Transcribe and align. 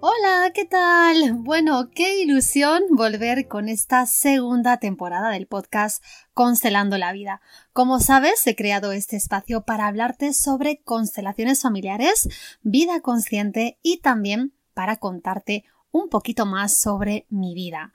Hola, 0.00 0.52
¿qué 0.54 0.64
tal? 0.64 1.32
Bueno, 1.38 1.90
qué 1.92 2.22
ilusión 2.22 2.84
volver 2.90 3.48
con 3.48 3.68
esta 3.68 4.06
segunda 4.06 4.76
temporada 4.76 5.30
del 5.30 5.48
podcast 5.48 6.04
Constelando 6.34 6.98
la 6.98 7.12
Vida. 7.12 7.40
Como 7.72 7.98
sabes, 7.98 8.46
he 8.46 8.54
creado 8.54 8.92
este 8.92 9.16
espacio 9.16 9.62
para 9.62 9.88
hablarte 9.88 10.34
sobre 10.34 10.80
constelaciones 10.82 11.62
familiares, 11.62 12.28
vida 12.62 13.00
consciente 13.00 13.80
y 13.82 13.98
también 13.98 14.52
para 14.72 14.98
contarte 14.98 15.64
un 15.90 16.08
poquito 16.08 16.46
más 16.46 16.76
sobre 16.76 17.26
mi 17.28 17.56
vida. 17.56 17.92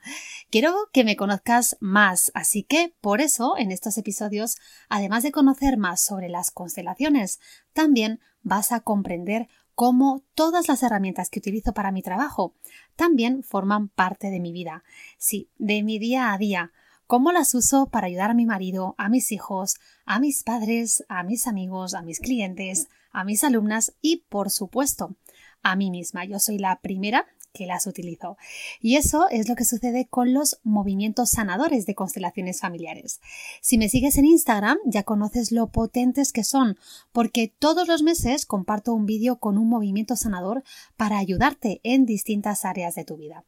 Quiero 0.50 0.74
que 0.92 1.04
me 1.04 1.16
conozcas 1.16 1.78
más, 1.80 2.30
así 2.34 2.64
que 2.64 2.94
por 3.00 3.22
eso 3.22 3.56
en 3.56 3.70
estos 3.70 3.96
episodios, 3.96 4.58
además 4.90 5.22
de 5.22 5.32
conocer 5.32 5.78
más 5.78 6.02
sobre 6.02 6.28
las 6.28 6.50
constelaciones, 6.50 7.40
también 7.72 8.20
vas 8.42 8.72
a 8.72 8.80
comprender 8.80 9.48
cómo 9.74 10.22
todas 10.34 10.68
las 10.68 10.82
herramientas 10.82 11.30
que 11.30 11.40
utilizo 11.40 11.72
para 11.72 11.92
mi 11.92 12.02
trabajo 12.02 12.54
también 12.96 13.42
forman 13.42 13.88
parte 13.88 14.30
de 14.30 14.40
mi 14.40 14.52
vida, 14.52 14.84
sí, 15.18 15.50
de 15.58 15.82
mi 15.82 15.98
día 15.98 16.32
a 16.32 16.38
día, 16.38 16.72
cómo 17.06 17.32
las 17.32 17.54
uso 17.54 17.86
para 17.86 18.06
ayudar 18.06 18.30
a 18.30 18.34
mi 18.34 18.46
marido, 18.46 18.94
a 18.98 19.08
mis 19.08 19.32
hijos, 19.32 19.76
a 20.04 20.20
mis 20.20 20.42
padres, 20.42 21.04
a 21.08 21.22
mis 21.22 21.46
amigos, 21.46 21.94
a 21.94 22.02
mis 22.02 22.20
clientes, 22.20 22.88
a 23.12 23.24
mis 23.24 23.44
alumnas 23.44 23.94
y, 24.00 24.24
por 24.28 24.50
supuesto, 24.50 25.16
a 25.62 25.76
mí 25.76 25.90
misma. 25.90 26.24
Yo 26.24 26.38
soy 26.38 26.58
la 26.58 26.80
primera 26.80 27.26
que 27.54 27.64
las 27.64 27.86
utilizo. 27.86 28.36
Y 28.80 28.96
eso 28.96 29.28
es 29.30 29.48
lo 29.48 29.54
que 29.54 29.64
sucede 29.64 30.06
con 30.06 30.34
los 30.34 30.58
movimientos 30.64 31.30
sanadores 31.30 31.86
de 31.86 31.94
constelaciones 31.94 32.60
familiares. 32.60 33.20
Si 33.62 33.78
me 33.78 33.88
sigues 33.88 34.18
en 34.18 34.26
Instagram 34.26 34.76
ya 34.84 35.04
conoces 35.04 35.52
lo 35.52 35.68
potentes 35.68 36.32
que 36.32 36.44
son, 36.44 36.76
porque 37.12 37.50
todos 37.58 37.88
los 37.88 38.02
meses 38.02 38.44
comparto 38.44 38.92
un 38.92 39.06
vídeo 39.06 39.36
con 39.36 39.56
un 39.56 39.68
movimiento 39.68 40.16
sanador 40.16 40.64
para 40.96 41.18
ayudarte 41.18 41.80
en 41.84 42.04
distintas 42.04 42.64
áreas 42.64 42.96
de 42.96 43.04
tu 43.04 43.16
vida. 43.16 43.44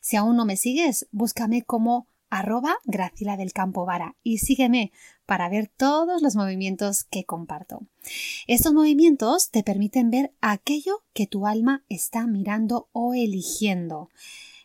Si 0.00 0.16
aún 0.16 0.36
no 0.36 0.46
me 0.46 0.56
sigues, 0.56 1.06
búscame 1.12 1.62
como 1.62 2.06
arroba 2.30 2.76
Gracila 2.84 3.36
del 3.36 3.52
Campo 3.52 3.84
Vara 3.84 4.16
y 4.22 4.38
sígueme 4.38 4.92
para 5.26 5.48
ver 5.48 5.68
todos 5.68 6.22
los 6.22 6.36
movimientos 6.36 7.04
que 7.04 7.24
comparto. 7.24 7.82
Estos 8.46 8.72
movimientos 8.72 9.50
te 9.50 9.62
permiten 9.62 10.10
ver 10.10 10.32
aquello 10.40 11.02
que 11.12 11.26
tu 11.26 11.46
alma 11.46 11.84
está 11.88 12.26
mirando 12.26 12.88
o 12.92 13.14
eligiendo. 13.14 14.08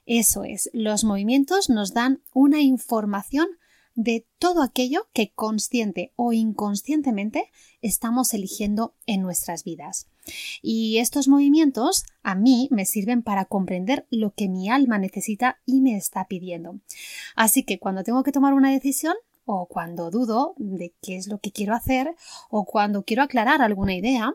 Eso 0.06 0.44
es, 0.44 0.70
los 0.72 1.04
movimientos 1.04 1.70
nos 1.70 1.94
dan 1.94 2.22
una 2.34 2.62
información 2.62 3.48
de 3.96 4.28
todo 4.38 4.62
aquello 4.62 5.08
que 5.14 5.32
consciente 5.34 6.12
o 6.16 6.34
inconscientemente 6.34 7.50
estamos 7.82 8.34
eligiendo 8.34 8.94
en 9.06 9.22
nuestras 9.22 9.64
vidas. 9.64 10.08
Y 10.62 10.98
estos 10.98 11.28
movimientos 11.28 12.06
a 12.22 12.36
mí 12.36 12.68
me 12.72 12.86
sirven 12.86 13.24
para 13.24 13.46
comprender 13.46 14.06
lo 14.10 14.34
que 14.34 14.50
mi 14.50 14.70
alma 14.70 14.98
necesita 14.98 15.60
y 15.66 15.82
me 15.82 15.96
está 15.96 16.26
pidiendo. 16.28 16.80
Así 17.36 17.64
que 17.64 17.80
cuando 17.80 18.04
tengo 18.04 18.24
que 18.24 18.32
tomar 18.32 18.54
una 18.54 18.72
decisión, 18.72 19.16
o 19.46 19.68
cuando 19.68 20.10
dudo 20.10 20.56
de 20.58 20.94
qué 21.02 21.18
es 21.18 21.28
lo 21.28 21.40
que 21.40 21.52
quiero 21.52 21.76
hacer, 21.76 22.16
o 22.50 22.66
cuando 22.66 23.04
quiero 23.04 23.24
aclarar 23.24 23.62
alguna 23.62 23.94
idea, 23.94 24.34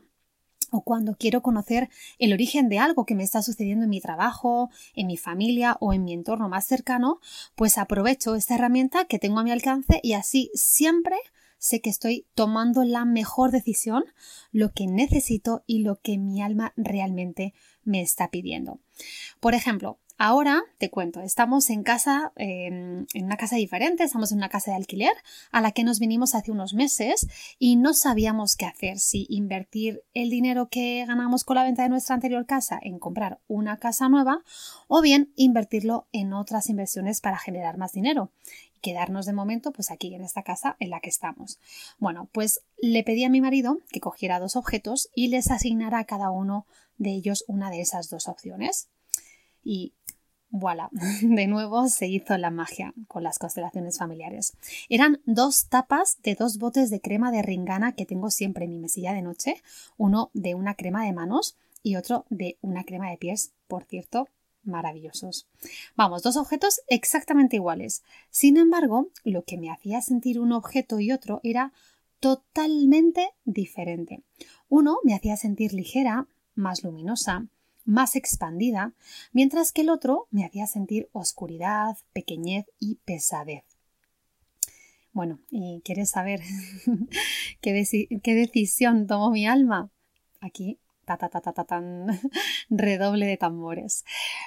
o 0.70 0.82
cuando 0.82 1.16
quiero 1.16 1.42
conocer 1.42 1.88
el 2.18 2.32
origen 2.32 2.68
de 2.68 2.78
algo 2.78 3.04
que 3.04 3.14
me 3.14 3.22
está 3.22 3.42
sucediendo 3.42 3.84
en 3.84 3.90
mi 3.90 4.00
trabajo, 4.00 4.70
en 4.94 5.06
mi 5.06 5.16
familia 5.16 5.76
o 5.80 5.92
en 5.92 6.04
mi 6.04 6.12
entorno 6.12 6.48
más 6.48 6.66
cercano, 6.66 7.20
pues 7.54 7.78
aprovecho 7.78 8.34
esta 8.34 8.54
herramienta 8.54 9.04
que 9.04 9.18
tengo 9.18 9.40
a 9.40 9.44
mi 9.44 9.50
alcance 9.50 10.00
y 10.02 10.12
así 10.12 10.50
siempre 10.54 11.16
sé 11.58 11.80
que 11.80 11.90
estoy 11.90 12.26
tomando 12.34 12.84
la 12.84 13.04
mejor 13.04 13.50
decisión, 13.50 14.04
lo 14.50 14.72
que 14.72 14.86
necesito 14.86 15.62
y 15.66 15.82
lo 15.82 16.00
que 16.00 16.16
mi 16.18 16.42
alma 16.42 16.72
realmente 16.76 17.52
me 17.84 18.00
está 18.00 18.30
pidiendo. 18.30 18.80
Por 19.40 19.54
ejemplo, 19.54 19.98
Ahora 20.22 20.64
te 20.76 20.90
cuento, 20.90 21.22
estamos 21.22 21.70
en 21.70 21.82
casa, 21.82 22.34
em, 22.36 23.06
en 23.14 23.24
una 23.24 23.38
casa 23.38 23.56
diferente, 23.56 24.04
estamos 24.04 24.32
en 24.32 24.36
una 24.36 24.50
casa 24.50 24.70
de 24.70 24.76
alquiler 24.76 25.14
a 25.50 25.62
la 25.62 25.72
que 25.72 25.82
nos 25.82 25.98
vinimos 25.98 26.34
hace 26.34 26.50
unos 26.50 26.74
meses 26.74 27.26
y 27.58 27.76
no 27.76 27.94
sabíamos 27.94 28.54
qué 28.54 28.66
hacer, 28.66 28.98
si 28.98 29.24
invertir 29.30 30.02
el 30.12 30.28
dinero 30.28 30.68
que 30.68 31.06
ganamos 31.06 31.42
con 31.44 31.56
la 31.56 31.62
venta 31.62 31.84
de 31.84 31.88
nuestra 31.88 32.16
anterior 32.16 32.44
casa 32.44 32.78
en 32.82 32.98
comprar 32.98 33.40
una 33.48 33.78
casa 33.78 34.10
nueva 34.10 34.42
o 34.88 35.00
bien 35.00 35.32
invertirlo 35.36 36.06
en 36.12 36.34
otras 36.34 36.68
inversiones 36.68 37.22
para 37.22 37.38
generar 37.38 37.78
más 37.78 37.92
dinero 37.92 38.30
y 38.76 38.80
quedarnos 38.80 39.24
de 39.24 39.32
momento 39.32 39.72
pues 39.72 39.90
aquí 39.90 40.14
en 40.14 40.20
esta 40.20 40.42
casa 40.42 40.76
en 40.80 40.90
la 40.90 41.00
que 41.00 41.08
estamos. 41.08 41.58
Bueno, 41.98 42.28
pues 42.30 42.60
le 42.76 43.04
pedí 43.04 43.24
a 43.24 43.30
mi 43.30 43.40
marido 43.40 43.78
que 43.90 44.00
cogiera 44.00 44.38
dos 44.38 44.54
objetos 44.56 45.08
y 45.14 45.28
les 45.28 45.50
asignara 45.50 45.98
a 45.98 46.04
cada 46.04 46.30
uno 46.30 46.66
de 46.98 47.08
ellos 47.08 47.42
una 47.48 47.70
de 47.70 47.80
esas 47.80 48.10
dos 48.10 48.28
opciones. 48.28 48.90
Y 49.62 49.92
voilà, 50.50 50.88
de 51.22 51.46
nuevo 51.46 51.88
se 51.88 52.06
hizo 52.06 52.36
la 52.36 52.50
magia 52.50 52.92
con 53.08 53.22
las 53.22 53.38
constelaciones 53.38 53.98
familiares. 53.98 54.54
Eran 54.88 55.20
dos 55.24 55.66
tapas 55.66 56.18
de 56.22 56.34
dos 56.34 56.58
botes 56.58 56.90
de 56.90 57.00
crema 57.00 57.30
de 57.30 57.42
ringana 57.42 57.92
que 57.92 58.06
tengo 58.06 58.30
siempre 58.30 58.64
en 58.64 58.72
mi 58.72 58.78
mesilla 58.78 59.12
de 59.12 59.22
noche, 59.22 59.62
uno 59.96 60.30
de 60.34 60.54
una 60.54 60.74
crema 60.74 61.04
de 61.04 61.12
manos 61.12 61.56
y 61.82 61.96
otro 61.96 62.26
de 62.30 62.58
una 62.60 62.84
crema 62.84 63.10
de 63.10 63.16
pies, 63.16 63.52
por 63.68 63.84
cierto, 63.84 64.28
maravillosos. 64.64 65.46
Vamos, 65.96 66.22
dos 66.22 66.36
objetos 66.36 66.82
exactamente 66.88 67.56
iguales. 67.56 68.02
Sin 68.30 68.56
embargo, 68.56 69.08
lo 69.24 69.44
que 69.44 69.56
me 69.56 69.70
hacía 69.70 70.02
sentir 70.02 70.38
un 70.38 70.52
objeto 70.52 71.00
y 71.00 71.12
otro 71.12 71.40
era 71.42 71.72
totalmente 72.20 73.30
diferente. 73.44 74.22
Uno 74.68 74.98
me 75.04 75.14
hacía 75.14 75.36
sentir 75.36 75.72
ligera, 75.72 76.26
más 76.54 76.84
luminosa, 76.84 77.46
más 77.90 78.14
expandida, 78.14 78.94
mientras 79.32 79.72
que 79.72 79.80
el 79.80 79.90
otro 79.90 80.28
me 80.30 80.44
hacía 80.44 80.66
sentir 80.66 81.08
oscuridad, 81.12 81.98
pequeñez 82.12 82.66
y 82.78 82.96
pesadez. 83.04 83.64
Bueno, 85.12 85.40
¿y 85.50 85.82
quieres 85.84 86.10
saber 86.10 86.40
qué, 87.60 87.72
decisión 87.72 89.08
tomó 89.08 89.32
mi 89.32 89.46
alma? 89.46 89.90
Aquí, 90.40 90.78
ta, 91.04 91.16
ta, 91.16 91.28
ta, 91.28 91.40
ta, 91.40 91.52
ta, 91.52 91.64
tan, 91.64 92.06
redoble 92.70 93.26
de 93.26 93.36
tambores. 93.36 94.04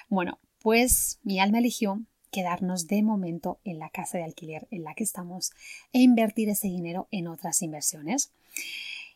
Bueno, 0.07 0.39
pues 0.61 1.19
mi 1.23 1.41
alma 1.41 1.59
eligió 1.59 2.01
quedarnos 2.31 2.87
de 2.87 3.03
momento 3.03 3.59
en 3.65 3.77
la 3.77 3.89
casa 3.89 4.17
de 4.17 4.23
alquiler 4.23 4.69
en 4.71 4.85
la 4.85 4.95
que 4.95 5.03
estamos 5.03 5.51
e 5.91 5.99
invertir 5.99 6.47
ese 6.47 6.69
dinero 6.69 7.09
en 7.11 7.27
otras 7.27 7.61
inversiones. 7.61 8.31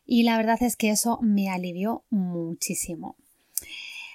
Y 0.05 0.23
la 0.23 0.35
verdad 0.35 0.61
es 0.61 0.75
que 0.75 0.89
eso 0.89 1.17
me 1.21 1.49
alivió 1.49 2.03
muchísimo. 2.09 3.15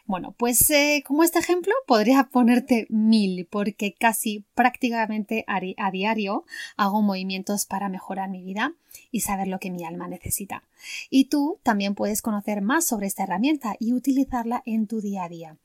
Bueno, 0.05 0.35
pues 0.37 0.69
eh, 0.71 1.05
como 1.07 1.23
este 1.23 1.39
ejemplo 1.39 1.73
podría 1.87 2.25
ponerte 2.25 2.87
mil 2.91 3.47
porque 3.47 3.95
casi 3.95 4.45
prácticamente 4.55 5.45
a 5.47 5.91
diario 5.91 6.45
hago 6.77 7.03
movimientos 7.03 7.67
para 7.67 7.89
mejorar 7.89 8.29
mi 8.29 8.43
vida 8.43 8.75
y 9.11 9.21
saber 9.21 9.47
lo 9.47 9.61
que 9.61 9.71
mi 9.71 9.85
alma 9.85 10.09
necesita. 10.09 10.65
Y 11.09 11.27
tú 11.27 11.61
también 11.63 11.95
puedes 11.95 12.21
conocer 12.21 12.63
más 12.63 12.85
sobre 12.85 13.07
esta 13.07 13.23
herramienta 13.23 13.77
y 13.79 13.93
utilizarla 13.93 14.63
en 14.67 14.87
tu 14.87 15.01
día 15.01 15.25
a 15.25 15.29
día. 15.29 15.57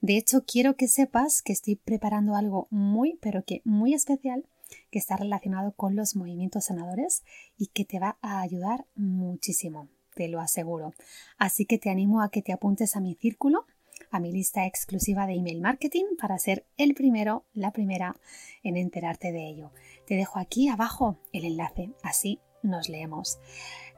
De 0.00 0.16
hecho, 0.16 0.44
quiero 0.46 0.76
que 0.76 0.86
sepas 0.86 1.42
que 1.42 1.52
estoy 1.52 1.74
preparando 1.74 2.36
algo 2.36 2.68
muy, 2.70 3.18
pero 3.20 3.44
que 3.44 3.60
muy 3.64 3.92
especial 3.92 4.44
que 4.90 5.00
está 5.00 5.16
relacionado 5.16 5.72
con 5.72 5.96
los 5.96 6.14
movimientos 6.14 6.66
sanadores 6.66 7.24
y 7.58 7.66
que 7.66 7.84
te 7.84 7.98
va 7.98 8.18
a 8.22 8.40
ayudar 8.40 8.86
muchísimo, 8.94 9.88
te 10.14 10.28
lo 10.28 10.40
aseguro. 10.40 10.94
Así 11.38 11.66
que 11.66 11.78
te 11.78 11.90
animo 11.90 12.22
a 12.22 12.30
que 12.30 12.40
te 12.40 12.52
apuntes 12.52 12.94
a 12.94 13.00
mi 13.00 13.14
círculo 13.14 13.66
a 14.10 14.20
mi 14.20 14.32
lista 14.32 14.66
exclusiva 14.66 15.26
de 15.26 15.34
email 15.34 15.60
marketing 15.60 16.04
para 16.20 16.38
ser 16.38 16.66
el 16.76 16.94
primero, 16.94 17.44
la 17.52 17.72
primera 17.72 18.16
en 18.62 18.76
enterarte 18.76 19.32
de 19.32 19.48
ello. 19.48 19.72
Te 20.06 20.16
dejo 20.16 20.38
aquí 20.38 20.68
abajo 20.68 21.18
el 21.32 21.44
enlace, 21.44 21.90
así 22.02 22.40
nos 22.62 22.88
leemos. 22.88 23.38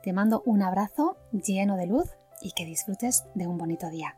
Te 0.03 0.12
mando 0.12 0.43
un 0.47 0.62
abrazo 0.62 1.17
lleno 1.32 1.76
de 1.76 1.87
luz 1.87 2.09
y 2.41 2.53
que 2.53 2.67
disfrutes 2.67 3.25
de 3.35 3.47
un 3.47 3.59
bonito 3.59 3.88
día. 3.91 4.17